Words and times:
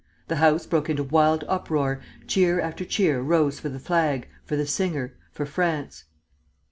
The 0.29 0.37
house 0.37 0.65
broke 0.65 0.89
into 0.89 1.03
wild 1.03 1.43
uproar, 1.47 2.01
cheer 2.25 2.59
after 2.59 2.83
cheer 2.83 3.21
rose 3.21 3.59
for 3.59 3.69
the 3.69 3.77
flag, 3.77 4.27
for 4.43 4.55
the 4.55 4.65
singer, 4.65 5.13
for 5.31 5.45
France. 5.45 6.05